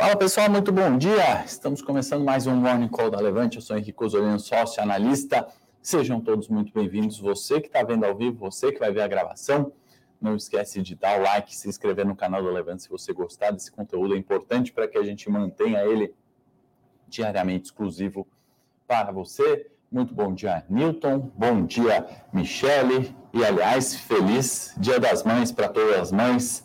[0.00, 1.44] Fala pessoal, muito bom dia.
[1.44, 3.56] Estamos começando mais um Morning Call da Levante.
[3.56, 5.46] Eu sou Henrique Osolino, sócio analista.
[5.82, 7.18] Sejam todos muito bem-vindos.
[7.18, 9.74] Você que está vendo ao vivo, você que vai ver a gravação,
[10.18, 13.50] não esquece de dar o like, se inscrever no canal do Levante se você gostar
[13.50, 14.14] desse conteúdo.
[14.14, 16.14] É importante para que a gente mantenha ele
[17.06, 18.26] diariamente exclusivo
[18.88, 19.70] para você.
[19.92, 21.30] Muito bom dia, Newton.
[21.36, 23.14] Bom dia, Michele.
[23.34, 26.64] E, aliás, feliz Dia das Mães para todas as mães,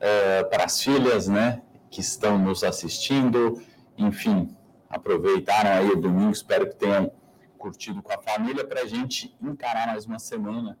[0.00, 1.62] é, para as filhas, né?
[1.92, 3.62] Que estão nos assistindo.
[3.96, 4.56] Enfim,
[4.88, 7.12] aproveitaram aí o domingo, espero que tenham
[7.58, 10.76] curtido com a família para a gente encarar mais uma semana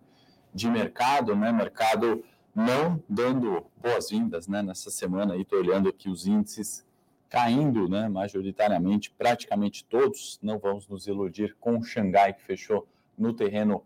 [0.52, 1.52] de mercado, né?
[1.52, 4.62] Mercado não dando boas-vindas, né?
[4.62, 6.84] Nessa semana aí, estou olhando aqui os índices
[7.28, 8.08] caindo, né?
[8.08, 10.40] Majoritariamente, praticamente todos.
[10.42, 13.84] Não vamos nos iludir com o Xangai, que fechou no terreno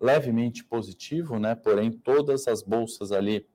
[0.00, 1.54] levemente positivo, né?
[1.54, 3.46] Porém, todas as bolsas ali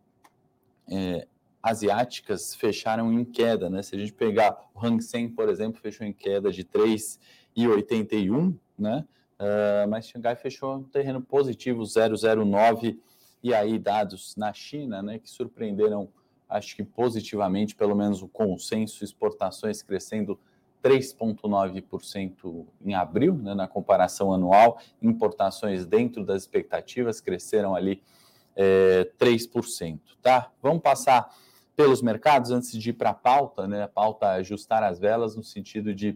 [0.90, 1.28] é,
[1.62, 3.82] asiáticas fecharam em queda, né?
[3.82, 9.06] Se a gente pegar o Hang Seng, por exemplo, fechou em queda de 3,81, né?
[9.40, 12.98] Uh, mas Xangai fechou um terreno positivo, 0,09,
[13.42, 16.10] e aí dados na China, né, que surpreenderam,
[16.50, 20.38] acho que positivamente, pelo menos o consenso, exportações crescendo
[20.84, 28.04] 3,9% em abril, né, na comparação anual, importações dentro das expectativas cresceram ali
[28.58, 30.52] é, 3%, tá?
[30.62, 31.34] Vamos passar
[31.80, 33.84] pelos mercados antes de ir para a pauta, né?
[33.84, 36.14] A pauta é ajustar as velas no sentido de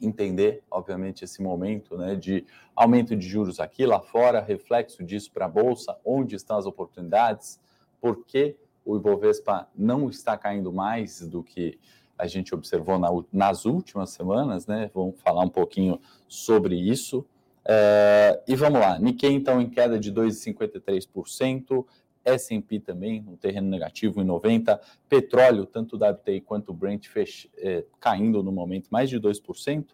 [0.00, 5.44] entender, obviamente, esse momento né, de aumento de juros aqui, lá fora, reflexo disso para
[5.44, 7.60] a Bolsa, onde estão as oportunidades,
[8.00, 8.56] por que
[8.86, 11.78] o Ibovespa não está caindo mais do que
[12.16, 14.90] a gente observou na, nas últimas semanas, né?
[14.94, 17.22] Vamos falar um pouquinho sobre isso.
[17.66, 21.84] É, e vamos lá, Nikkei então em queda de 2,53%,
[22.24, 27.50] S&P também no terreno negativo em 90, petróleo, tanto o WTI quanto o Brent fech,
[27.56, 29.86] é, caindo no momento mais de 2%.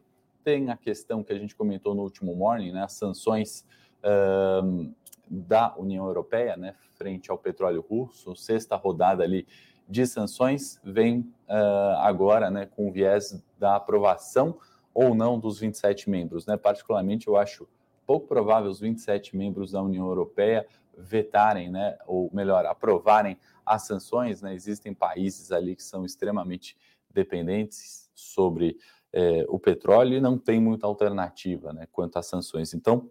[0.44, 3.64] Tem a questão que a gente comentou no último morning, né, as sanções
[4.64, 4.92] um,
[5.28, 9.46] da União Europeia, né, frente ao petróleo russo, sexta rodada ali
[9.88, 14.56] de sanções, vem uh, agora né, com o viés da aprovação
[14.94, 16.46] ou não dos 27 membros.
[16.46, 16.56] Né?
[16.56, 17.68] Particularmente, eu acho
[18.10, 20.66] pouco provável os 27 membros da União Europeia
[20.98, 26.76] vetarem, né, ou melhor, aprovarem as sanções, né, existem países ali que são extremamente
[27.08, 28.76] dependentes sobre
[29.12, 32.74] é, o petróleo e não tem muita alternativa, né, quanto às sanções.
[32.74, 33.08] Então,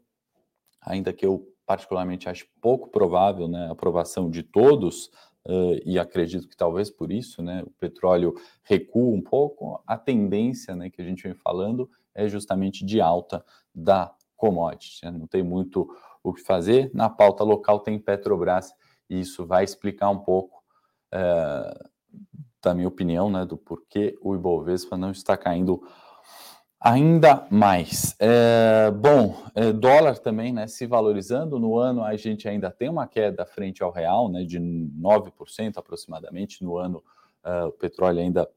[0.82, 5.06] ainda que eu particularmente acho pouco provável, né, a aprovação de todos,
[5.48, 10.76] uh, e acredito que talvez por isso, né, o petróleo recua um pouco, a tendência,
[10.76, 15.44] né, que a gente vem falando é justamente de alta da commodity, né, não tem
[15.44, 15.88] muito
[16.24, 16.90] o que fazer.
[16.94, 18.74] Na pauta local tem Petrobras,
[19.10, 20.64] e isso vai explicar um pouco
[21.12, 21.88] é,
[22.64, 25.82] da minha opinião, né, do porquê o Ibovespa não está caindo
[26.80, 28.16] ainda mais.
[28.20, 31.60] É, bom, é, dólar também, né, se valorizando.
[31.60, 36.64] No ano a gente ainda tem uma queda frente ao real, né, de 9% aproximadamente.
[36.64, 37.04] No ano
[37.46, 38.50] uh, o petróleo ainda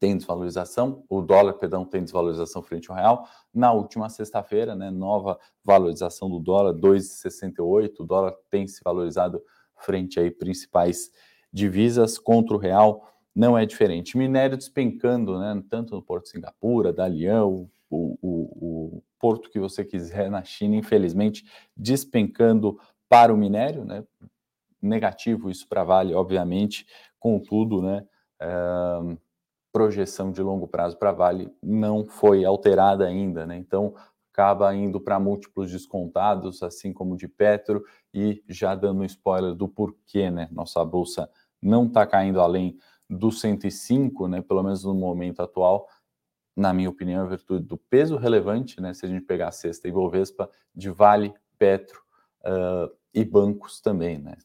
[0.00, 3.28] tem desvalorização, o dólar, perdão, tem desvalorização frente ao real.
[3.52, 8.00] Na última sexta-feira, né, nova valorização do dólar, 2,68.
[8.00, 9.42] O dólar tem se valorizado
[9.76, 11.10] frente aí principais
[11.52, 14.16] divisas contra o real, não é diferente.
[14.16, 19.84] Minério despencando, né, tanto no Porto de Singapura, Dalian, o, o, o porto que você
[19.84, 21.44] quiser na China, infelizmente,
[21.76, 24.02] despencando para o minério, né,
[24.80, 26.86] negativo isso para Vale, obviamente,
[27.18, 28.06] contudo, né,
[28.40, 29.18] uh,
[29.72, 33.56] projeção de longo prazo para Vale não foi alterada ainda, né?
[33.56, 33.94] Então
[34.32, 39.68] acaba indo para múltiplos descontados, assim como de Petro, e já dando um spoiler do
[39.68, 40.48] porquê, né?
[40.50, 41.28] Nossa bolsa
[41.60, 42.78] não está caindo além
[43.08, 44.40] do 105, né?
[44.40, 45.88] Pelo menos no momento atual,
[46.56, 48.94] na minha opinião, em virtude do peso relevante, né?
[48.94, 52.00] Se a gente pegar a sexta e Bovespa, de Vale, Petro
[52.42, 54.36] uh, e bancos também, né?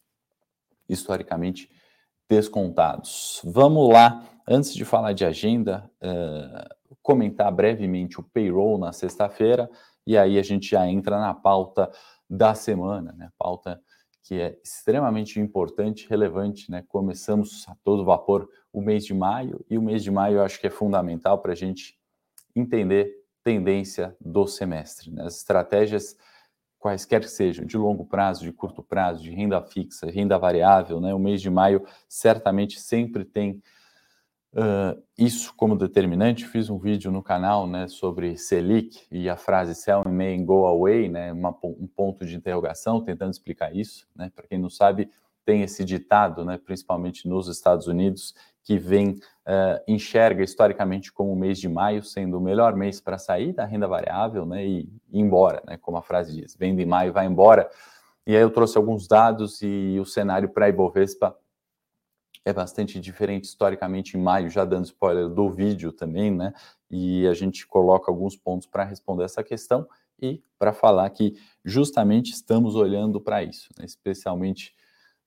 [0.89, 1.69] Historicamente
[2.29, 3.41] descontados.
[3.43, 9.69] Vamos lá antes de falar de agenda, uh, comentar brevemente o payroll na sexta-feira,
[10.05, 11.91] e aí a gente já entra na pauta
[12.29, 13.29] da semana, né?
[13.37, 13.81] Pauta
[14.23, 16.83] que é extremamente importante, relevante, né?
[16.87, 20.59] Começamos a todo vapor o mês de maio, e o mês de maio eu acho
[20.59, 21.97] que é fundamental para a gente
[22.55, 23.13] entender
[23.43, 25.11] tendência do semestre.
[25.11, 25.23] Né?
[25.23, 26.17] As estratégias,
[26.85, 31.15] quaisquer que sejam, de longo prazo, de curto prazo, de renda fixa, renda variável, né?
[31.15, 33.59] O mês de maio certamente sempre tem
[34.53, 36.45] uh, isso como determinante.
[36.45, 40.45] Fiz um vídeo no canal né, sobre Selic e a frase sell in May and
[40.45, 44.07] go away, né, uma, um ponto de interrogação, tentando explicar isso.
[44.15, 45.09] Né, Para quem não sabe,
[45.45, 48.33] tem esse ditado, né, principalmente nos Estados Unidos,
[48.63, 53.19] que vem uh, enxerga historicamente como o mês de maio sendo o melhor mês para
[53.19, 56.85] sair da renda variável né, e ir embora, né, como a frase diz, vem de
[56.85, 57.69] maio, vai embora.
[58.25, 61.37] E aí eu trouxe alguns dados e o cenário para a Ibovespa
[62.43, 66.53] é bastante diferente historicamente em maio, já dando spoiler do vídeo também, né?
[66.89, 69.87] E a gente coloca alguns pontos para responder essa questão
[70.21, 73.85] e para falar que justamente estamos olhando para isso, né?
[73.85, 74.75] especialmente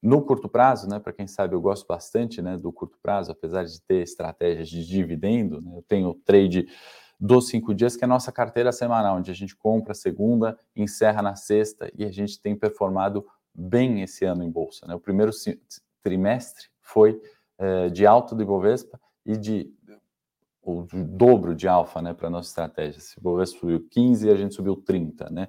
[0.01, 0.99] no curto prazo, né?
[0.99, 4.85] Para quem sabe, eu gosto bastante, né, do curto prazo, apesar de ter estratégias de
[4.85, 5.61] dividendo.
[5.61, 5.75] Né?
[5.75, 6.67] Eu tenho o trade
[7.19, 11.21] dos cinco dias, que é a nossa carteira semanal, onde a gente compra segunda, encerra
[11.21, 14.87] na sexta e a gente tem performado bem esse ano em bolsa.
[14.87, 14.95] Né?
[14.95, 15.31] O primeiro
[16.01, 17.21] trimestre foi
[17.57, 19.69] é, de alta do Ibovespa e de
[20.61, 23.01] o dobro de alfa né, para a nossa estratégia.
[23.01, 25.47] Se o Ibovespa subiu 15, a gente subiu 30, né?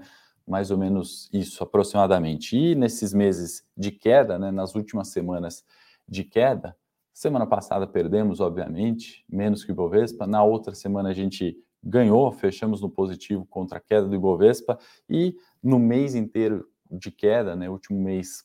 [0.50, 2.58] Mais ou menos isso aproximadamente.
[2.58, 5.64] E nesses meses de queda, né, nas últimas semanas
[6.08, 6.76] de queda,
[7.14, 12.82] semana passada perdemos, obviamente, menos que o Ibovespa, na outra semana a gente ganhou, fechamos
[12.82, 14.76] no positivo contra a queda do Ibovespa
[15.08, 18.44] e no mês inteiro de queda, né, último mês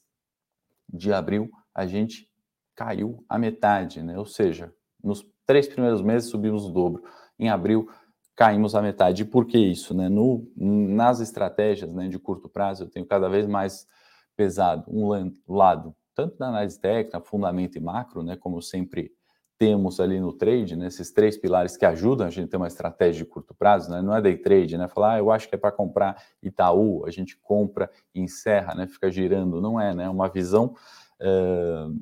[0.87, 2.29] de abril, a gente
[2.75, 4.19] caiu a metade, né?
[4.19, 4.71] Ou seja,
[5.03, 7.03] nos três primeiros meses subimos o dobro.
[7.39, 7.89] Em abril
[8.35, 9.21] caímos a metade.
[9.23, 9.93] E por que isso?
[9.93, 10.09] Né?
[10.09, 13.87] No, nas estratégias né, de curto prazo, eu tenho cada vez mais
[14.35, 19.11] pesado um lado, tanto da análise técnica, fundamento e macro, né, como sempre
[19.57, 22.67] temos ali no trade, né, esses três pilares que ajudam a gente a ter uma
[22.67, 25.55] estratégia de curto prazo, né, não é day trade, né, falar, ah, eu acho que
[25.55, 30.03] é para comprar Itaú, a gente compra e encerra, né, fica girando, não é, né,
[30.05, 30.75] é uma visão
[31.21, 31.97] uh,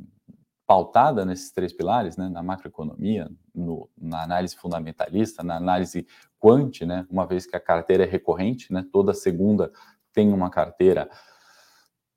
[0.73, 6.07] pautada nesses três pilares, né, na macroeconomia, no, na análise fundamentalista, na análise
[6.39, 9.71] quant, né, uma vez que a carteira é recorrente, né, toda segunda
[10.11, 11.07] tem uma carteira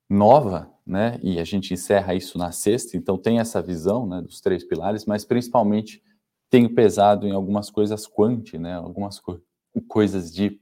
[0.09, 4.41] nova, né, e a gente encerra isso na sexta, então tem essa visão, né, dos
[4.41, 6.01] três pilares, mas principalmente
[6.49, 9.39] tenho pesado em algumas coisas quant, né, algumas co
[9.87, 10.59] coisas de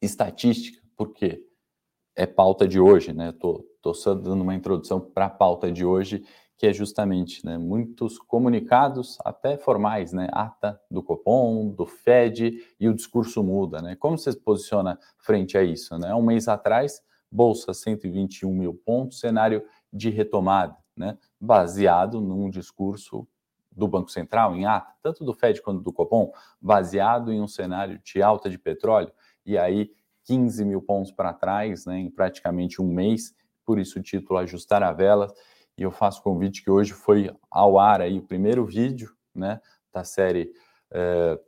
[0.00, 1.44] estatística, porque
[2.16, 5.84] é pauta de hoje, né, tô, tô só dando uma introdução para a pauta de
[5.84, 6.24] hoje,
[6.56, 12.88] que é justamente né, muitos comunicados, até formais, né, ata do Copom, do Fed, e
[12.88, 13.82] o discurso muda.
[13.82, 13.96] Né?
[13.96, 15.98] Como você se posiciona frente a isso?
[15.98, 16.14] Né?
[16.14, 21.18] Um mês atrás, Bolsa 121 mil pontos, cenário de retomada, né?
[21.40, 23.26] baseado num discurso
[23.72, 28.00] do Banco Central, em ata, tanto do Fed quanto do Copom, baseado em um cenário
[28.04, 29.12] de alta de petróleo,
[29.44, 29.90] e aí
[30.24, 33.34] 15 mil pontos para trás, né, em praticamente um mês,
[33.64, 35.32] por isso o título Ajustar a Vela,
[35.76, 39.60] e eu faço convite que hoje foi ao ar aí o primeiro vídeo, né,
[39.92, 40.52] da série
[40.90, 41.38] é,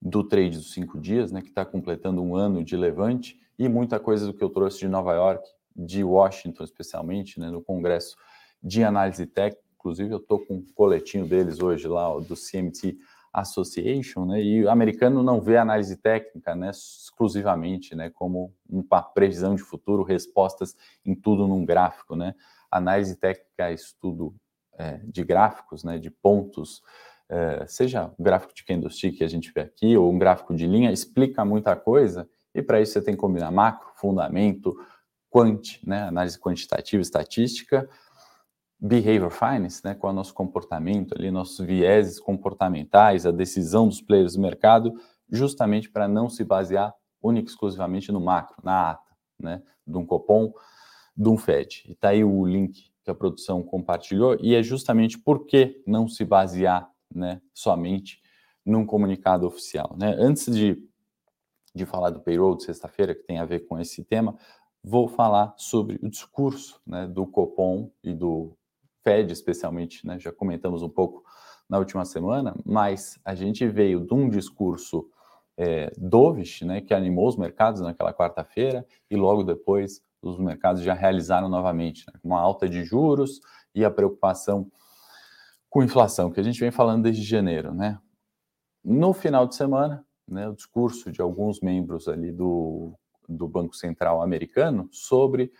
[0.00, 4.00] do trade dos cinco dias, né, que está completando um ano de levante e muita
[4.00, 8.16] coisa do que eu trouxe de Nova York, de Washington especialmente, né, no congresso
[8.62, 9.62] de análise técnica.
[9.74, 12.96] Inclusive eu estou com um coletinho deles hoje lá do CMT
[13.32, 19.54] Association, né, e o americano não vê análise técnica, né, exclusivamente, né, como uma previsão
[19.54, 22.34] de futuro, respostas em tudo num gráfico, né?
[22.70, 24.34] Análise técnica é estudo
[24.78, 26.82] é, de gráficos, né, de pontos,
[27.28, 30.66] é, seja o gráfico de candlestick que a gente vê aqui, ou um gráfico de
[30.66, 34.76] linha, explica muita coisa, e para isso você tem que combinar macro, fundamento,
[35.30, 37.88] quant, né, análise quantitativa, estatística,
[38.84, 44.00] behavior finance, né, qual é o nosso comportamento ali, nossos vieses comportamentais, a decisão dos
[44.00, 44.92] players do mercado,
[45.30, 50.04] justamente para não se basear única e exclusivamente no macro, na ata, né, de um
[50.04, 50.52] Copom,
[51.16, 51.84] de um FED.
[51.86, 56.08] E está aí o link que a produção compartilhou, e é justamente por que não
[56.08, 58.20] se basear né, somente
[58.66, 59.94] num comunicado oficial.
[59.96, 60.12] Né?
[60.18, 60.76] Antes de,
[61.72, 64.36] de falar do payroll de sexta-feira, que tem a ver com esse tema,
[64.82, 68.56] vou falar sobre o discurso né, do Copom e do
[69.02, 71.24] Fed, especialmente, né, já comentamos um pouco
[71.68, 75.08] na última semana, mas a gente veio de um discurso
[75.56, 80.94] é, dovish, né, que animou os mercados naquela quarta-feira, e logo depois os mercados já
[80.94, 83.40] realizaram novamente, né, uma alta de juros
[83.74, 84.70] e a preocupação
[85.68, 87.98] com inflação, que a gente vem falando desde janeiro, né?
[88.84, 92.92] No final de semana, né, o discurso de alguns membros ali do,
[93.26, 95.50] do Banco Central americano sobre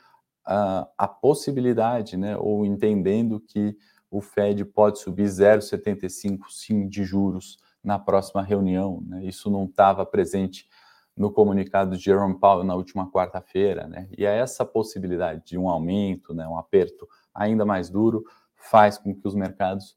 [0.45, 3.77] a, a possibilidade, né, ou entendendo que
[4.11, 9.25] o Fed pode subir 0,75 sim de juros na próxima reunião, né?
[9.25, 10.69] Isso não estava presente
[11.17, 14.09] no comunicado de Jerome Powell na última quarta-feira, né?
[14.17, 19.15] E é essa possibilidade de um aumento, né, um aperto ainda mais duro, faz com
[19.15, 19.97] que os mercados,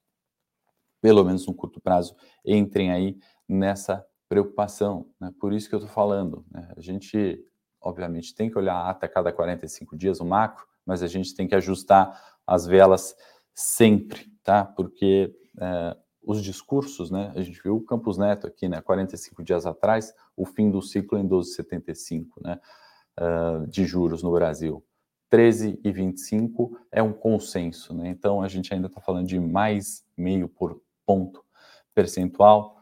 [1.02, 5.08] pelo menos no curto prazo, entrem aí nessa preocupação.
[5.20, 5.32] Né?
[5.40, 6.46] Por isso que eu estou falando.
[6.52, 6.72] Né?
[6.76, 7.44] A gente,
[7.86, 11.54] obviamente, tem que olhar até cada 45 dias o macro, mas a gente tem que
[11.54, 13.16] ajustar as velas
[13.54, 14.66] sempre, tá?
[14.66, 17.32] Porque é, os discursos, né?
[17.36, 18.82] A gente viu o Campos Neto aqui, né?
[18.82, 22.60] 45 dias atrás, o fim do ciclo em 12,75, né?
[23.18, 24.84] Uh, de juros no Brasil.
[25.32, 28.10] 13,25 é um consenso, né?
[28.10, 31.44] Então a gente ainda está falando de mais meio por ponto
[31.94, 32.75] percentual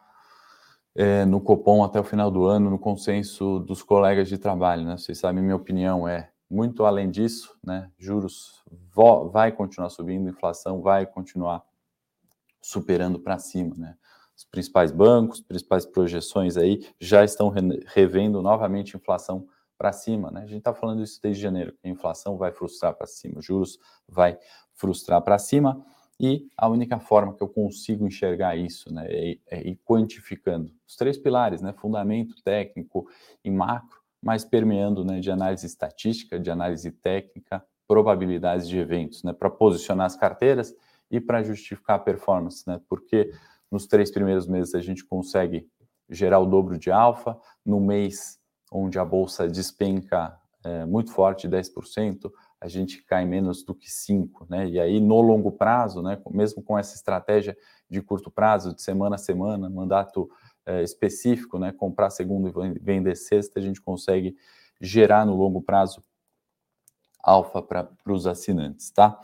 [0.95, 4.97] é, no Copom até o final do ano, no consenso dos colegas de trabalho, né?
[4.97, 7.89] Vocês sabem, minha opinião é muito além disso, né?
[7.97, 8.63] Juros
[9.31, 11.63] vai continuar subindo, inflação vai continuar
[12.62, 13.95] superando para cima, né?
[14.35, 17.51] Os principais bancos, principais projeções aí já estão
[17.88, 19.47] revendo novamente inflação
[19.77, 20.41] para cima, né?
[20.41, 24.38] A gente está falando isso desde janeiro, a inflação vai frustrar para cima, juros vai
[24.73, 25.83] frustrar para cima,
[26.25, 31.18] e a única forma que eu consigo enxergar isso, né, é, é quantificando os três
[31.18, 33.06] pilares, né, fundamento, técnico
[33.44, 39.34] e macro, mas permeando, né, de análise estatística, de análise técnica, probabilidades de eventos, né,
[39.34, 40.74] para posicionar as carteiras
[41.12, 42.80] e para justificar a performance, né?
[42.88, 43.34] Porque
[43.70, 45.68] nos três primeiros meses a gente consegue
[46.10, 48.39] gerar o dobro de alfa, no mês
[48.72, 52.32] onde a bolsa despenca é, muito forte, 10%,
[52.63, 54.67] a gente cai menos do que 5%, né?
[54.67, 57.58] E aí, no longo prazo, né, mesmo com essa estratégia
[57.89, 60.29] de curto prazo, de semana a semana, mandato
[60.65, 64.36] é, específico, né, comprar segundo e vender sexta, a gente consegue
[64.79, 66.01] gerar no longo prazo
[67.22, 69.20] alfa para os assinantes, tá?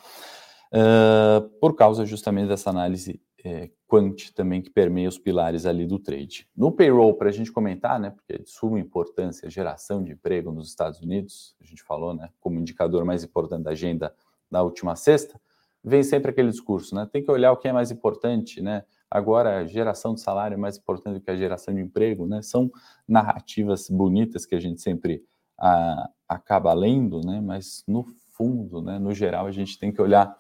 [0.74, 6.00] uh, por causa justamente dessa análise é, quant também que permeia os pilares ali do
[6.00, 6.48] trade.
[6.56, 10.12] No payroll, para a gente comentar, né, porque é de suma importância a geração de
[10.12, 14.14] emprego nos Estados Unidos, a gente falou, né, como indicador mais importante da agenda
[14.52, 15.40] da última sexta,
[15.84, 19.60] vem sempre aquele discurso, né, tem que olhar o que é mais importante, né, agora
[19.60, 22.70] a geração de salário é mais importante do que a geração de emprego, né, são
[23.08, 25.24] narrativas bonitas que a gente sempre
[25.58, 30.02] a, ah, acaba lendo, né, mas no fundo, né, no geral, a gente tem que
[30.02, 30.38] olhar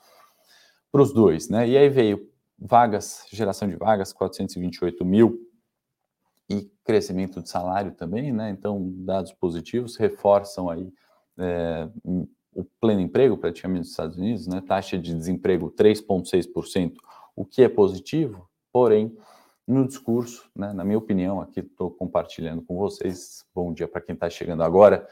[0.91, 1.67] para os dois, né?
[1.67, 2.27] E aí veio
[2.59, 5.39] vagas, geração de vagas, 428 mil
[6.49, 8.49] e crescimento de salário também, né?
[8.49, 10.91] Então, dados positivos reforçam aí
[11.37, 14.61] é, o pleno emprego praticamente nos Estados Unidos, né?
[14.61, 16.95] Taxa de desemprego 3,6%,
[17.35, 19.15] o que é positivo, porém,
[19.67, 23.45] no discurso, né, na minha opinião, aqui estou compartilhando com vocês.
[23.53, 25.07] Bom dia para quem está chegando agora.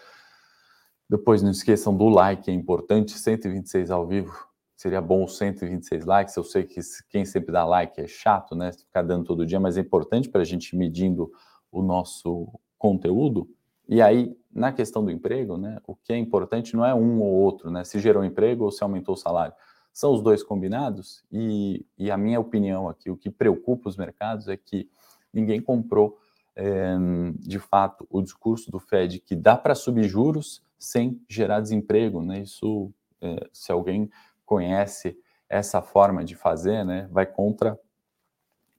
[1.07, 3.11] Depois não esqueçam do like, é importante.
[3.11, 6.35] 126 ao vivo seria bom os 126 likes.
[6.37, 6.79] Eu sei que
[7.09, 8.71] quem sempre dá like é chato, né?
[8.71, 11.31] Ficar dando todo dia, mas é importante para a gente medindo
[11.71, 13.49] o nosso conteúdo.
[13.89, 15.79] E aí, na questão do emprego, né?
[15.87, 17.83] O que é importante não é um ou outro, né?
[17.83, 19.53] Se gerou emprego ou se aumentou o salário.
[19.91, 21.23] São os dois combinados.
[21.31, 24.87] E, e a minha opinião aqui, o que preocupa os mercados é que
[25.33, 26.19] ninguém comprou
[26.55, 26.95] é,
[27.39, 32.41] de fato o discurso do Fed que dá para subir juros sem gerar desemprego, né?
[32.41, 34.07] Isso, é, se alguém
[34.47, 37.77] conhece essa forma de fazer, né, vai contra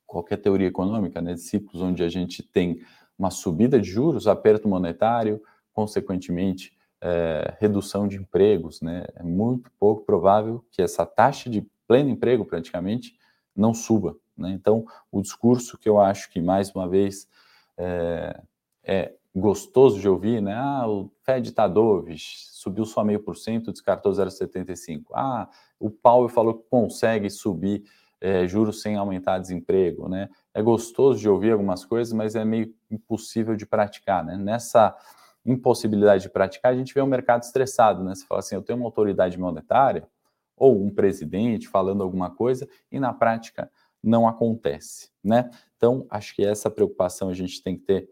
[0.06, 2.80] qualquer teoria econômica, né, de ciclos onde a gente tem
[3.16, 5.40] uma subida de juros, aperto monetário,
[5.72, 12.10] consequentemente é, redução de empregos, né, é muito pouco provável que essa taxa de pleno
[12.10, 13.16] emprego praticamente
[13.54, 17.28] não suba, né, então o discurso que eu acho que mais uma vez
[17.76, 18.40] é,
[18.82, 20.54] é gostoso de ouvir, né?
[20.54, 25.04] Ah, o Fed está dovish, subiu só meio por cento, descartou 0,75.
[25.14, 27.84] Ah, o Powell falou que consegue subir
[28.20, 30.28] é, juros sem aumentar desemprego, né?
[30.52, 34.36] É gostoso de ouvir algumas coisas, mas é meio impossível de praticar, né?
[34.36, 34.96] Nessa
[35.44, 38.14] impossibilidade de praticar, a gente vê um mercado estressado, né?
[38.14, 40.08] Você fala assim, eu tenho uma autoridade monetária
[40.56, 43.70] ou um presidente falando alguma coisa e na prática
[44.02, 45.50] não acontece, né?
[45.76, 48.08] Então, acho que essa preocupação a gente tem que ter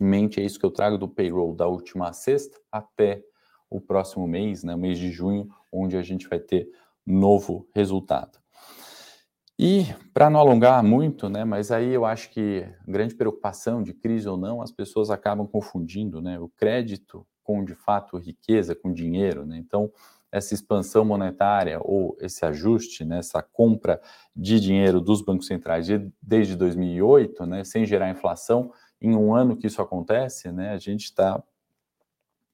[0.00, 3.22] em mente, é isso que eu trago do payroll da última sexta até
[3.70, 6.68] o próximo mês, né, mês de junho, onde a gente vai ter
[7.06, 8.38] novo resultado.
[9.58, 14.28] E para não alongar muito, né, mas aí eu acho que grande preocupação de crise
[14.28, 19.44] ou não, as pessoas acabam confundindo, né, o crédito com de fato riqueza, com dinheiro,
[19.44, 19.58] né?
[19.58, 19.92] Então,
[20.32, 24.00] essa expansão monetária ou esse ajuste, né, essa compra
[24.34, 25.86] de dinheiro dos bancos centrais
[26.20, 28.72] desde 2008, né, sem gerar inflação,
[29.04, 31.42] em um ano que isso acontece, né, a gente está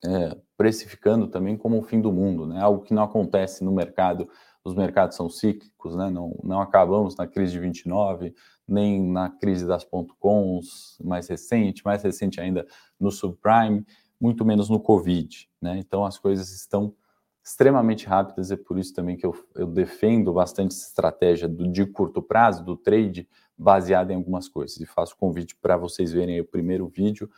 [0.05, 4.29] é, precificando também como o fim do mundo, né, algo que não acontece no mercado.
[4.65, 8.35] Os mercados são cíclicos, né, não, não acabamos na crise de 29,
[8.67, 9.87] nem na crise das
[10.19, 12.67] .coms mais recente, mais recente ainda
[12.99, 13.87] no subprime,
[14.21, 15.49] muito menos no Covid.
[15.63, 16.95] Né, então as coisas estão
[17.43, 21.87] extremamente rápidas, é por isso também que eu, eu defendo bastante essa estratégia do, de
[21.87, 24.79] curto prazo, do trade, baseada em algumas coisas.
[24.81, 27.31] E faço convite para vocês verem o primeiro vídeo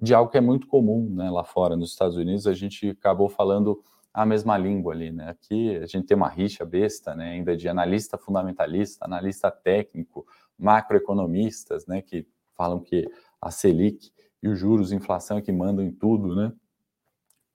[0.00, 2.46] de algo que é muito comum né, lá fora, nos Estados Unidos.
[2.46, 5.28] A gente acabou falando a mesma língua ali, né?
[5.28, 7.32] Aqui a gente tem uma rixa besta, né?
[7.32, 10.26] Ainda de analista fundamentalista, analista técnico,
[10.58, 12.00] macroeconomistas, né?
[12.00, 13.06] Que falam que
[13.40, 14.10] a Selic
[14.42, 16.50] e os juros, inflação é que mandam em tudo, né?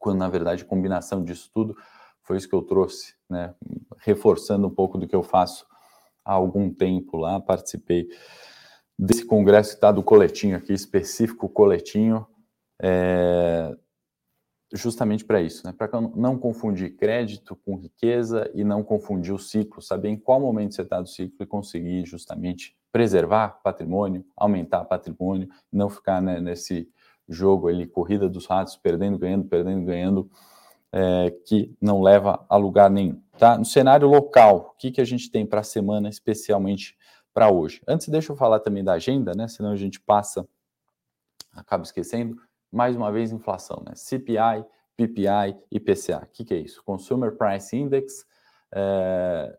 [0.01, 1.77] Quando na verdade a combinação disso tudo
[2.24, 3.53] foi isso que eu trouxe, né?
[4.00, 5.65] Reforçando um pouco do que eu faço
[6.25, 8.08] há algum tempo lá, participei
[8.98, 12.25] desse congresso que está do coletinho aqui, específico coletinho,
[12.81, 13.75] é,
[14.74, 15.74] justamente para isso, né?
[15.74, 20.75] para não confundir crédito com riqueza e não confundir o ciclo, saber em qual momento
[20.75, 26.89] você está do ciclo e conseguir justamente preservar patrimônio, aumentar patrimônio, não ficar né, nesse
[27.31, 30.31] jogo ali, corrida dos ratos, perdendo, ganhando, perdendo, ganhando,
[30.91, 33.21] é, que não leva a lugar nenhum.
[33.38, 33.57] Tá?
[33.57, 36.97] No cenário local, o que, que a gente tem para a semana, especialmente
[37.33, 37.81] para hoje?
[37.88, 39.47] Antes, deixa eu falar também da agenda, né?
[39.47, 40.47] senão a gente passa,
[41.53, 42.35] acaba esquecendo
[42.71, 43.93] mais uma vez inflação, né?
[43.95, 46.23] CPI, PPI, IPCA.
[46.23, 46.81] O que, que é isso?
[46.83, 48.25] Consumer Price Index,
[48.71, 49.57] é,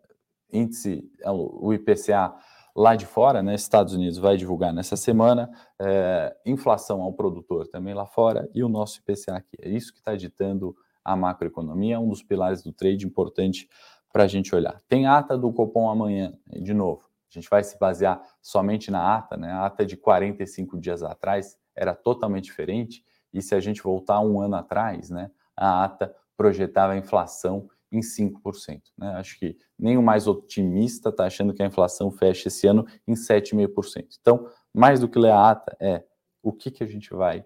[0.51, 2.35] índice, é, o IPCA
[2.75, 3.55] lá de fora, né?
[3.55, 8.69] Estados Unidos vai divulgar nessa semana, é, inflação ao produtor também lá fora e o
[8.69, 9.57] nosso IPCA aqui.
[9.61, 10.75] É isso que está ditando
[11.05, 13.69] a macroeconomia, um dos pilares do trade importante
[14.13, 14.81] para a gente olhar.
[14.89, 17.03] Tem ata do Copom amanhã, de novo.
[17.31, 19.51] A gente vai se basear somente na ata, né?
[19.51, 23.03] A ata de 45 dias atrás era totalmente diferente.
[23.33, 28.01] E se a gente voltar um ano atrás, né, a ata projetava a inflação em
[28.01, 28.81] 5%.
[28.97, 29.09] Né?
[29.13, 33.13] Acho que nem o mais otimista está achando que a inflação feche esse ano em
[33.13, 34.17] 7,5%.
[34.21, 36.03] Então, mais do que ler a ata, é
[36.43, 37.45] o que, que a gente vai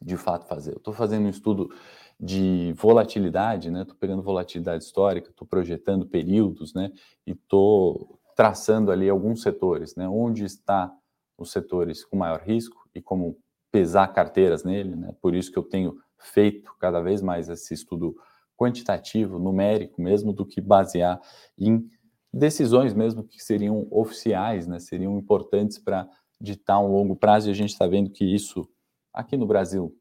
[0.00, 0.72] de fato fazer.
[0.72, 1.70] Eu estou fazendo um estudo
[2.20, 3.82] de volatilidade, né?
[3.82, 6.92] Estou pegando volatilidade histórica, estou projetando períodos, né?
[7.26, 10.08] E estou traçando ali alguns setores, né?
[10.08, 10.92] Onde está
[11.38, 13.38] os setores com maior risco e como
[13.70, 15.14] pesar carteiras nele, né?
[15.20, 18.14] Por isso que eu tenho feito cada vez mais esse estudo
[18.62, 21.20] quantitativo, numérico mesmo, do que basear
[21.58, 21.84] em
[22.32, 24.78] decisões mesmo que seriam oficiais, né?
[24.78, 26.08] Seriam importantes para
[26.40, 28.68] ditar um longo prazo e a gente está vendo que isso
[29.12, 29.92] aqui no Brasil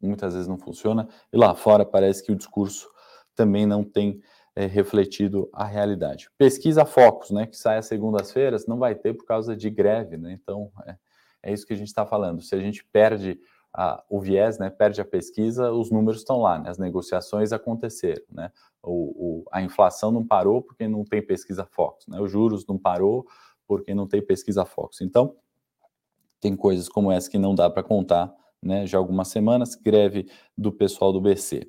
[0.00, 2.88] muitas vezes não funciona e lá fora parece que o discurso
[3.34, 4.20] também não tem
[4.56, 6.28] é, refletido a realidade.
[6.36, 10.32] Pesquisa Focus, né, que sai às segundas-feiras, não vai ter por causa de greve, né?
[10.32, 10.96] Então, é,
[11.44, 12.42] é isso que a gente está falando.
[12.42, 13.40] Se a gente perde
[13.72, 18.24] a, o viés, né, perde a pesquisa, os números estão lá, né, as negociações aconteceram,
[18.30, 18.50] né?
[18.82, 22.20] O, o, a inflação não parou porque não tem pesquisa Focus, né?
[22.20, 23.26] Os juros não parou
[23.66, 25.00] porque não tem pesquisa Focus.
[25.00, 25.36] Então,
[26.40, 28.86] tem coisas como essa que não dá para contar, né?
[28.86, 31.68] Já algumas semanas, greve do pessoal do BC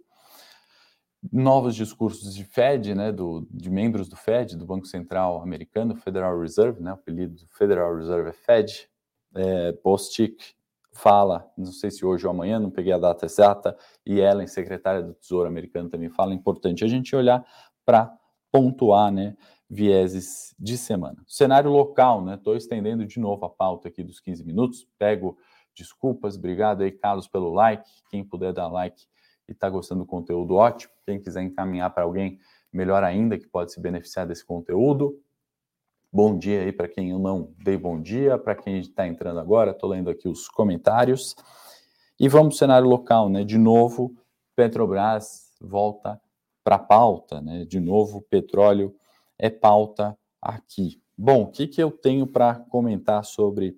[1.32, 6.40] novos discursos de Fed, né, do, de membros do Fed, do Banco Central americano, Federal
[6.40, 8.90] Reserve, né, o apelido do Federal Reserve é Fed,
[9.36, 10.56] é, Bostic
[10.92, 15.02] fala, não sei se hoje ou amanhã, não peguei a data exata, e Ellen, secretária
[15.02, 17.46] do Tesouro americano, também fala, é importante a gente olhar
[17.86, 18.12] para
[18.52, 19.36] pontuar, né,
[19.70, 21.18] vieses de semana.
[21.28, 25.38] Cenário local, né, estou estendendo de novo a pauta aqui dos 15 minutos, pego
[25.76, 29.04] desculpas, obrigado aí, Carlos, pelo like, quem puder dar like
[29.50, 30.94] e está gostando do conteúdo, ótimo.
[31.06, 32.40] Quem quiser encaminhar para alguém,
[32.72, 35.20] melhor ainda, que pode se beneficiar desse conteúdo.
[36.12, 39.70] Bom dia aí para quem eu não dei bom dia, para quem está entrando agora,
[39.70, 41.36] estou lendo aqui os comentários.
[42.20, 43.44] E vamos para o cenário local, né?
[43.44, 44.16] De novo,
[44.56, 46.20] Petrobras volta
[46.64, 47.64] para a pauta, né?
[47.64, 48.96] De novo, petróleo
[49.38, 51.00] é pauta aqui.
[51.16, 53.78] Bom, o que, que eu tenho para comentar sobre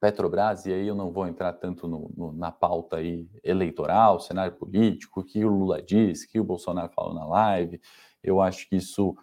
[0.00, 4.56] Petrobras, e aí eu não vou entrar tanto no, no, na pauta aí eleitoral, cenário
[4.56, 7.80] político, o que o Lula disse, o que o Bolsonaro falou na live,
[8.24, 9.16] eu acho que isso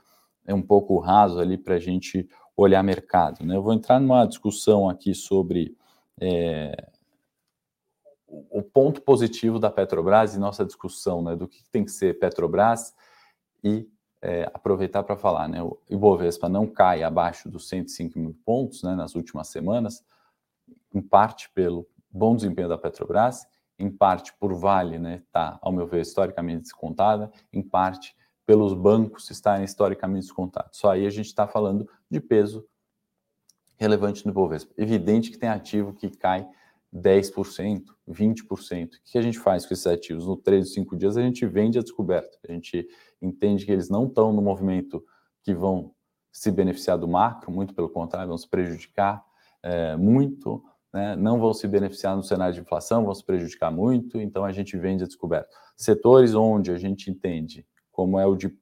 [0.45, 3.45] é um pouco raso ali para a gente olhar mercado.
[3.45, 3.55] Né?
[3.55, 5.75] Eu vou entrar numa discussão aqui sobre
[6.19, 6.89] é,
[8.27, 12.93] o ponto positivo da Petrobras e nossa discussão né, do que tem que ser Petrobras
[13.63, 13.87] e
[14.21, 18.95] é, aproveitar para falar, né, o Ibovespa não cai abaixo dos 105 mil pontos né,
[18.95, 20.03] nas últimas semanas,
[20.93, 23.45] em parte pelo bom desempenho da Petrobras,
[23.77, 29.29] em parte por Vale, né, tá, ao meu ver, historicamente descontada, em parte pelos bancos
[29.29, 30.77] estarem historicamente descontados.
[30.77, 32.65] Só aí a gente está falando de peso
[33.77, 34.73] relevante no Ibovespa.
[34.77, 36.47] Evidente que tem ativo que cai
[36.93, 38.85] 10%, 20%.
[38.85, 40.27] O que a gente faz com esses ativos?
[40.27, 42.37] No 3 ou 5 dias a gente vende a descoberta.
[42.47, 42.87] A gente
[43.21, 45.03] entende que eles não estão no movimento
[45.41, 45.93] que vão
[46.31, 49.23] se beneficiar do macro, muito pelo contrário, vão se prejudicar
[49.61, 54.21] é, muito né, não vão se beneficiar no cenário de inflação, vão se prejudicar muito,
[54.21, 55.49] então a gente vende a descoberta.
[55.75, 58.53] Setores onde a gente entende, como é o de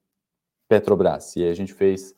[0.68, 2.14] Petrobras, e a gente fez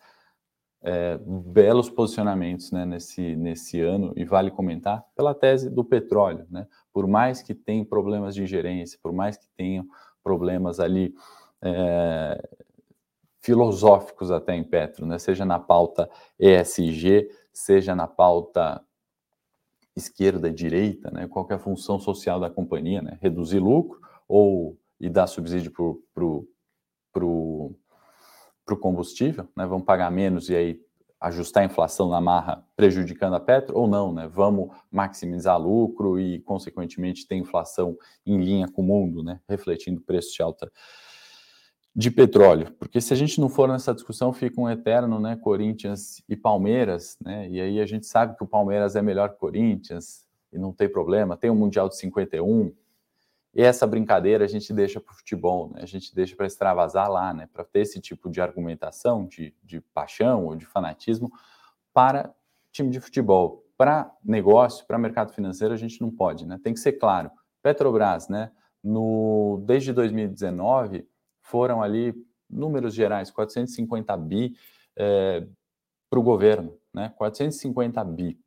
[0.83, 6.47] é, belos posicionamentos né, nesse, nesse ano, e vale comentar, pela tese do petróleo.
[6.51, 6.67] Né?
[6.93, 9.87] Por mais que tenham problemas de gerência, por mais que tenham
[10.23, 11.15] problemas ali
[11.63, 12.49] é,
[13.41, 15.19] filosóficos até em Petro, né?
[15.19, 18.85] seja na pauta ESG, seja na pauta
[19.97, 21.27] esquerda, direita, né?
[21.29, 23.19] qual é a função social da companhia, né?
[23.23, 25.73] reduzir lucro ou e dar subsídio
[26.15, 26.47] para o
[28.81, 29.67] combustível, né?
[29.67, 30.81] vamos pagar menos e aí
[31.21, 34.29] ajustar a inflação na marra prejudicando a Petro ou não, né?
[34.29, 37.97] Vamos maximizar lucro e, consequentemente, ter inflação
[38.27, 39.41] em linha com o mundo, né?
[39.49, 40.71] Refletindo o preço de alta
[41.97, 42.73] de petróleo.
[42.79, 45.35] Porque se a gente não for nessa discussão, fica um eterno, né?
[45.37, 47.49] Corinthians e Palmeiras, né?
[47.49, 50.75] E aí a gente sabe que o Palmeiras é melhor que o Corinthians e não
[50.75, 51.39] tem problema.
[51.39, 52.71] Tem o Mundial de 51,
[53.55, 55.83] e essa brincadeira a gente deixa para o futebol, né?
[55.83, 57.49] a gente deixa para extravasar lá, né?
[57.53, 61.31] para ter esse tipo de argumentação, de, de paixão ou de fanatismo
[61.93, 62.35] para
[62.73, 63.65] time de futebol.
[63.77, 66.59] Para negócio, para mercado financeiro, a gente não pode, né?
[66.63, 67.31] tem que ser claro.
[67.63, 68.51] Petrobras, né?
[68.83, 71.09] no, desde 2019,
[71.41, 72.13] foram ali,
[72.51, 74.57] números gerais, 450 bi
[74.97, 75.47] é,
[76.11, 77.13] para o governo, né?
[77.17, 78.39] 450 bi.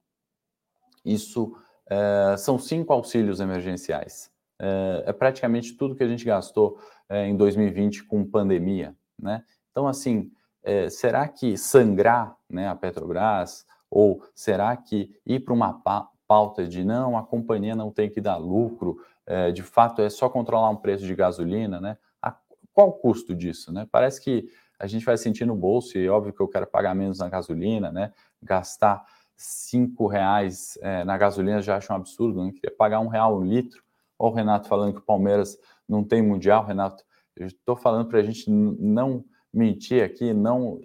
[1.04, 1.58] Isso
[1.90, 7.36] é, são cinco auxílios emergenciais é, é praticamente tudo que a gente gastou é, em
[7.36, 9.44] 2020 com pandemia, né?
[9.72, 10.32] Então, assim,
[10.64, 15.82] é, será que sangrar né, a Petrobras ou será que ir para uma
[16.28, 20.30] pauta de não, a companhia não tem que dar lucro, é, de fato é só
[20.30, 21.98] controlar um preço de gasolina, né?
[22.22, 22.36] A,
[22.74, 23.88] qual o custo disso, né?
[23.92, 27.20] Parece que a gente vai sentir no bolso, e óbvio que eu quero pagar menos
[27.20, 28.12] na gasolina, né?
[28.42, 29.04] Gastar
[29.36, 33.44] cinco reais é, na gasolina já acho um absurdo, não queria pagar um real um
[33.44, 33.84] litro,
[34.20, 37.04] Olha o Renato falando que o Palmeiras não tem mundial, Renato.
[37.36, 40.82] Eu estou falando para a gente não mentir aqui, não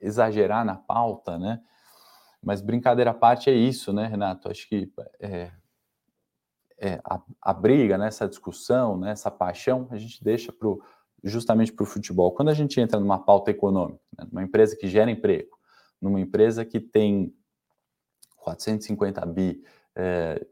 [0.00, 1.60] exagerar na pauta, né?
[2.42, 4.48] Mas brincadeira à parte é isso, né, Renato?
[4.48, 5.50] Acho que é,
[6.78, 10.80] é, a, a, briga, né, essa discussão, né, essa paixão, a gente deixa pro,
[11.24, 12.32] justamente para o futebol.
[12.32, 15.58] Quando a gente entra numa pauta econômica, né, numa empresa que gera emprego,
[16.00, 17.34] numa empresa que tem
[18.36, 19.62] 450 bi
[19.94, 20.46] é,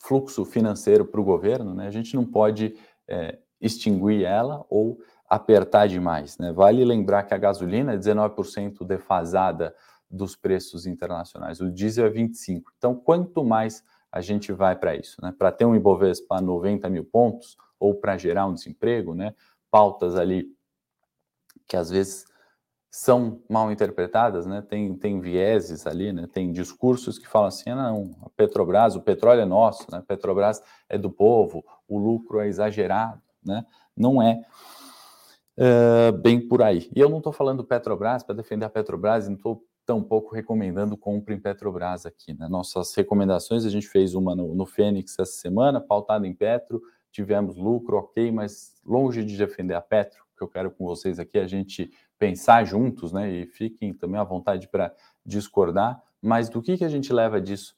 [0.00, 2.74] fluxo financeiro para o governo, né, a gente não pode
[3.06, 6.38] é, extinguir ela ou apertar demais.
[6.38, 6.52] Né?
[6.52, 9.74] Vale lembrar que a gasolina é 19% defasada
[10.10, 12.62] dos preços internacionais, o diesel é 25%.
[12.76, 15.32] Então, quanto mais a gente vai para isso, né?
[15.38, 19.34] para ter um Ibovespa a 90 mil pontos ou para gerar um desemprego, né?
[19.70, 20.48] pautas ali
[21.68, 22.24] que às vezes
[22.90, 24.60] são mal interpretadas, né?
[24.62, 26.26] Tem, tem vieses ali, né?
[26.32, 30.02] Tem discursos que falam assim, ah, não, a Petrobras, o petróleo é nosso, né?
[30.06, 33.64] Petrobras é do povo, o lucro é exagerado, né?
[33.96, 34.42] Não é
[35.56, 36.90] uh, bem por aí.
[36.94, 41.32] E eu não estou falando Petrobras para defender a Petrobras, não estou tampouco recomendando compra
[41.32, 42.48] em Petrobras aqui, né?
[42.48, 47.56] Nossas recomendações, a gente fez uma no, no Fênix essa semana, pautada em Petro, tivemos
[47.56, 51.46] lucro, ok, mas longe de defender a Petro, que eu quero com vocês aqui, a
[51.46, 53.30] gente pensar juntos, né?
[53.30, 57.76] E fiquem também à vontade para discordar, mas do que, que a gente leva disso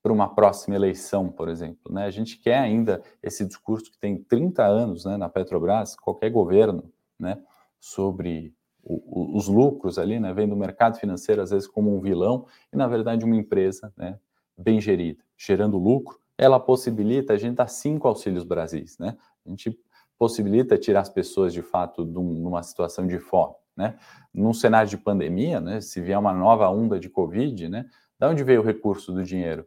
[0.00, 1.92] para uma próxima eleição, por exemplo?
[1.92, 2.04] Né?
[2.04, 6.92] A gente quer ainda esse discurso que tem 30 anos né, na Petrobras, qualquer governo,
[7.18, 7.42] né,
[7.80, 12.46] sobre o, os lucros ali, né, vem do mercado financeiro às vezes como um vilão,
[12.72, 14.20] e na verdade uma empresa né,
[14.56, 19.16] bem gerida, gerando lucro, ela possibilita a gente dar cinco auxílios Brasis, né?
[19.44, 19.76] A gente
[20.18, 23.96] possibilita tirar as pessoas de fato de uma situação de fome né?
[24.34, 25.80] Num cenário de pandemia, né?
[25.80, 27.88] Se vier uma nova onda de Covid, né?
[28.18, 29.64] Da onde veio o recurso do dinheiro?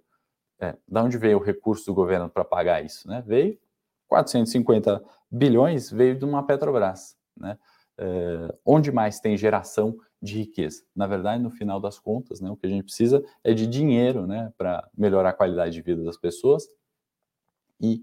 [0.60, 3.24] É, da onde veio o recurso do governo para pagar isso, né?
[3.26, 3.58] Veio
[4.10, 7.58] 450 bilhões, veio de uma Petrobras, né?
[7.98, 10.84] É, onde mais tem geração de riqueza?
[10.94, 14.26] Na verdade, no final das contas, né, o que a gente precisa é de dinheiro
[14.26, 16.68] né, para melhorar a qualidade de vida das pessoas.
[17.80, 18.02] E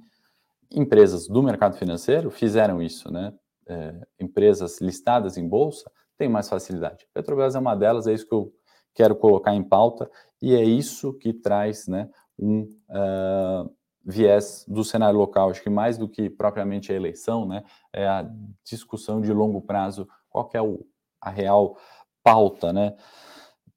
[0.71, 3.33] empresas do mercado financeiro fizeram isso, né?
[3.67, 7.07] É, empresas listadas em bolsa tem mais facilidade.
[7.15, 8.53] Petrobras é uma delas, é isso que eu
[8.95, 10.11] quero colocar em pauta,
[10.43, 13.71] e é isso que traz né, um uh,
[14.05, 15.51] viés do cenário local.
[15.51, 18.29] Acho que mais do que propriamente a eleição, né, é a
[18.65, 20.85] discussão de longo prazo, qual é o,
[21.21, 21.77] a real
[22.23, 22.97] pauta né,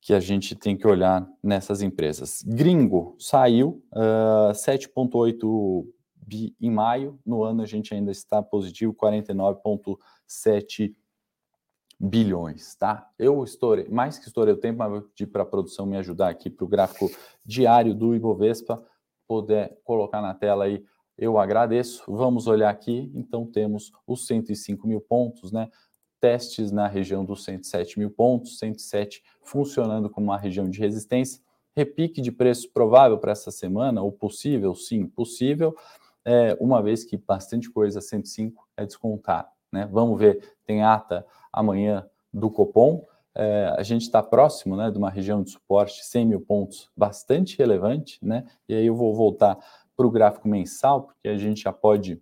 [0.02, 2.42] que a gente tem que olhar nessas empresas.
[2.44, 5.86] Gringo saiu, uh, ah, 7,8
[6.22, 10.96] bi em maio, no ano a gente ainda está positivo, 49,7
[12.00, 13.10] bilhões, tá?
[13.20, 16.30] Eu estourei, mais que estourei o tempo, mas vou pedir para a produção me ajudar
[16.30, 17.12] aqui para o gráfico
[17.46, 18.84] diário do Ibovespa,
[19.28, 20.84] puder colocar na tela aí,
[21.18, 22.04] eu agradeço.
[22.08, 25.70] Vamos olhar aqui, então temos os 105 mil pontos, né?
[26.20, 31.40] Testes na região dos 107 mil pontos, 107 funcionando como uma região de resistência.
[31.76, 34.74] Repique de preço provável para essa semana, ou possível?
[34.74, 35.76] Sim, possível,
[36.26, 39.50] é, uma vez que bastante coisa 105 é descontado.
[39.72, 39.88] Né?
[39.92, 43.06] Vamos ver, tem ata amanhã do Copom.
[43.34, 47.58] É, a gente está próximo né, de uma região de suporte 100 mil pontos bastante
[47.58, 48.46] relevante, né?
[48.68, 49.58] E aí eu vou voltar
[49.96, 52.22] para o gráfico mensal, porque a gente já pode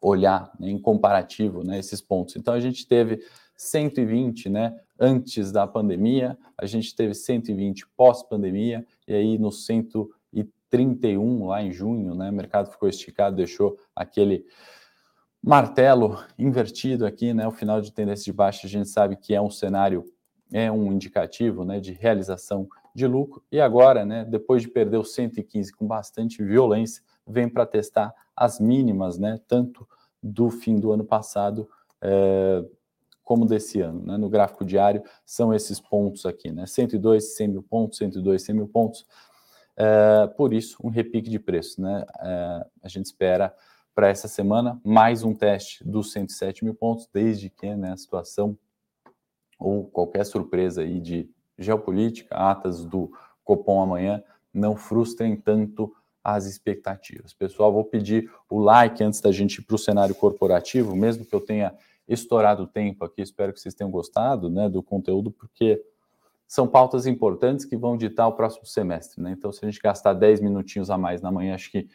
[0.00, 2.36] olhar né, em comparativo né, esses pontos.
[2.36, 3.20] Então a gente teve
[3.56, 9.50] 120 né, antes da pandemia, a gente teve 120 pós-pandemia, e aí no
[10.34, 14.44] 131 lá em junho, né, o mercado ficou esticado, deixou aquele
[15.42, 17.46] martelo invertido aqui, né?
[17.46, 20.04] O final de tendência de baixa, a gente sabe que é um cenário,
[20.50, 23.42] é um indicativo, né, de realização de lucro.
[23.52, 28.58] E agora, né, depois de perder o 115 com bastante violência, vem para testar as
[28.58, 29.86] mínimas, né, tanto
[30.22, 31.68] do fim do ano passado
[32.00, 32.64] é,
[33.22, 34.02] como desse ano.
[34.04, 34.16] Né?
[34.16, 36.66] No gráfico diário, são esses pontos aqui, né?
[36.66, 39.06] 102, 100 mil pontos, 102, 100 mil pontos.
[39.76, 41.80] É, por isso, um repique de preço.
[41.80, 42.04] Né?
[42.20, 43.54] É, a gente espera
[43.94, 48.58] para essa semana, mais um teste dos 107 mil pontos, desde que né, a situação
[49.58, 53.12] ou qualquer surpresa aí de geopolítica, atas do
[53.44, 57.32] Copom amanhã, não frustrem tanto as expectativas.
[57.32, 61.34] Pessoal, vou pedir o like antes da gente ir para o cenário corporativo, mesmo que
[61.34, 61.74] eu tenha
[62.08, 65.82] estourado o tempo aqui, espero que vocês tenham gostado né, do conteúdo, porque
[66.54, 69.20] são pautas importantes que vão ditar o próximo semestre.
[69.20, 69.32] Né?
[69.36, 71.88] Então, se a gente gastar 10 minutinhos a mais na manhã, acho que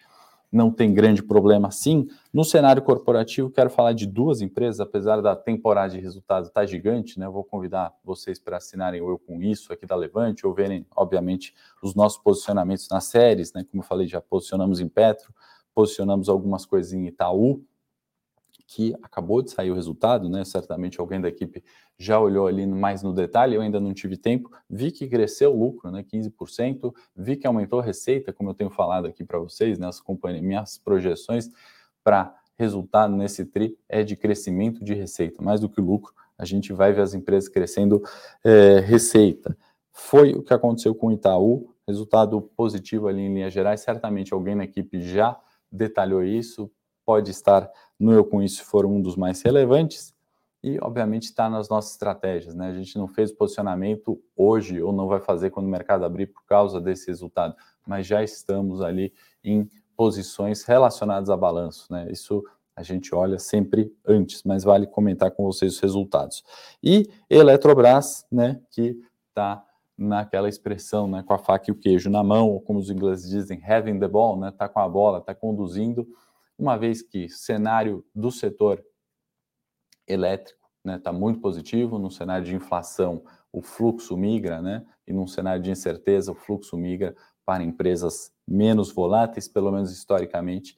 [0.52, 2.10] não tem grande problema assim.
[2.34, 6.68] No cenário corporativo, quero falar de duas empresas, apesar da temporada de resultados estar tá
[6.68, 7.26] gigante, né?
[7.26, 11.54] Eu vou convidar vocês para assinarem Eu Com Isso aqui da Levante, ou verem, obviamente,
[11.82, 13.64] os nossos posicionamentos nas séries, né?
[13.72, 15.34] Como eu falei, já posicionamos em Petro,
[15.74, 17.64] posicionamos algumas coisas em Itaú,
[18.72, 20.46] que acabou de sair o resultado, né?
[20.46, 21.64] Certamente alguém da equipe
[21.98, 24.52] já olhou ali mais no detalhe, eu ainda não tive tempo.
[24.70, 26.04] Vi que cresceu o lucro, né?
[26.04, 29.88] 15%, vi que aumentou a receita, como eu tenho falado aqui para vocês, né?
[29.88, 31.50] As companhias, minhas projeções
[32.04, 36.14] para resultado nesse TRI é de crescimento de receita, mais do que lucro.
[36.38, 38.04] A gente vai ver as empresas crescendo
[38.44, 39.58] é, receita.
[39.92, 43.82] Foi o que aconteceu com o Itaú, resultado positivo ali em linhas gerais.
[43.82, 45.40] Certamente alguém na equipe já
[45.72, 46.72] detalhou isso,
[47.04, 47.68] pode estar
[48.00, 50.14] no Eu Com Isso for um dos mais relevantes
[50.64, 52.56] e, obviamente, está nas nossas estratégias.
[52.56, 52.68] Né?
[52.68, 56.46] A gente não fez posicionamento hoje ou não vai fazer quando o mercado abrir por
[56.46, 61.92] causa desse resultado, mas já estamos ali em posições relacionadas a balanço.
[61.92, 62.10] Né?
[62.12, 62.44] Isso
[62.80, 66.44] a gente olha sempre antes, mas vale comentar com vocês os resultados.
[66.82, 69.66] E Eletrobras, né, que está
[69.98, 73.30] naquela expressão, né, com a faca e o queijo na mão, ou como os ingleses
[73.30, 76.08] dizem, having the ball, né, tá com a bola, está conduzindo
[76.60, 78.84] uma vez que cenário do setor
[80.06, 85.14] elétrico está né, tá muito positivo, no cenário de inflação o fluxo migra, né, e
[85.14, 90.78] num cenário de incerteza o fluxo migra para empresas menos voláteis, pelo menos historicamente,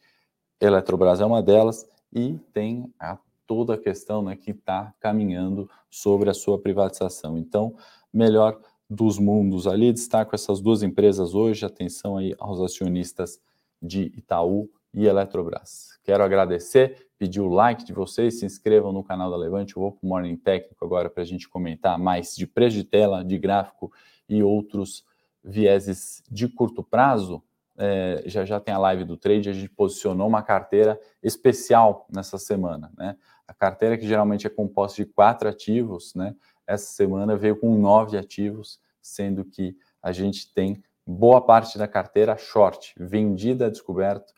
[0.60, 3.17] Eletrobras é uma delas, e tem a,
[3.48, 7.38] toda a questão né, que está caminhando sobre a sua privatização.
[7.38, 7.76] Então,
[8.13, 13.41] melhor dos mundos ali, destaco essas duas empresas hoje, atenção aí aos acionistas
[13.82, 15.99] de Itaú e Eletrobras.
[16.04, 19.91] Quero agradecer, pedir o like de vocês, se inscrevam no canal da Levante, eu vou
[19.91, 23.38] para o Morning Técnico agora para a gente comentar mais de preço de tela, de
[23.38, 23.91] gráfico
[24.27, 25.06] e outros
[25.43, 27.43] vieses de curto prazo.
[27.77, 32.38] É, já já tem a live do trade, a gente posicionou uma carteira especial nessa
[32.38, 33.15] semana, né?
[33.47, 36.36] A carteira que geralmente é composta de quatro ativos, né?
[36.67, 42.38] Essa semana veio com nove ativos, sendo que a gente tem boa parte da carteira
[42.38, 44.34] short, vendida descoberto,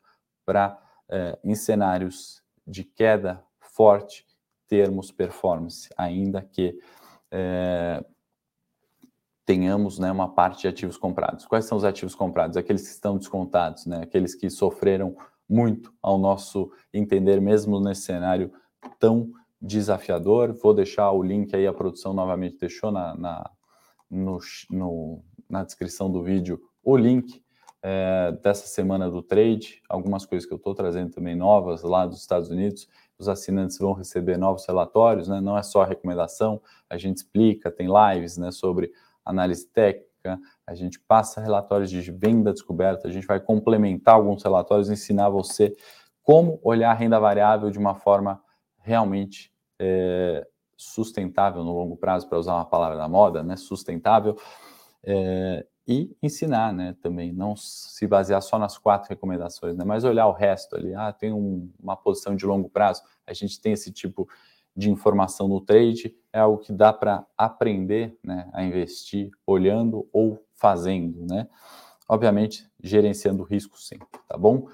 [0.45, 0.79] para
[1.09, 4.25] é, em cenários de queda forte
[4.67, 6.79] termos performance, ainda que
[7.31, 8.03] é,
[9.45, 11.45] tenhamos né, uma parte de ativos comprados.
[11.45, 12.57] Quais são os ativos comprados?
[12.57, 14.03] Aqueles que estão descontados, né?
[14.03, 15.15] aqueles que sofreram
[15.47, 18.51] muito ao nosso entender, mesmo nesse cenário
[18.99, 20.53] tão desafiador.
[20.53, 23.51] Vou deixar o link aí, a produção novamente deixou na, na,
[24.09, 27.42] no, no, na descrição do vídeo o link
[27.83, 32.21] é, dessa semana do trade, algumas coisas que eu estou trazendo também novas lá dos
[32.21, 32.87] Estados Unidos.
[33.19, 35.41] Os assinantes vão receber novos relatórios, né?
[35.41, 38.91] não é só recomendação, a gente explica, tem lives né, sobre
[39.25, 44.89] análise técnica, a gente passa relatórios de venda descoberta, a gente vai complementar alguns relatórios,
[44.89, 45.75] ensinar você
[46.23, 48.41] como olhar a renda variável de uma forma
[48.79, 53.57] realmente é, sustentável no longo prazo, para usar uma palavra da moda, né?
[53.57, 54.37] Sustentável.
[55.03, 60.27] É, e ensinar, né, também, não se basear só nas quatro recomendações, né, mas olhar
[60.27, 63.91] o resto ali, ah, tem um, uma posição de longo prazo, a gente tem esse
[63.91, 64.27] tipo
[64.75, 70.43] de informação no trade, é algo que dá para aprender, né, a investir olhando ou
[70.53, 71.47] fazendo, né,
[72.07, 74.67] obviamente gerenciando o risco sempre, tá bom?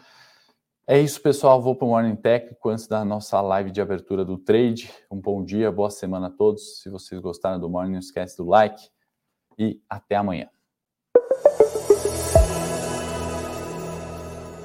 [0.92, 1.62] É isso, pessoal.
[1.62, 4.92] Vou para o Morning Técnico antes da nossa live de abertura do trade.
[5.12, 6.82] Um bom dia, boa semana a todos.
[6.82, 8.90] Se vocês gostaram do Morning, não esquece do like
[9.56, 10.50] e até amanhã.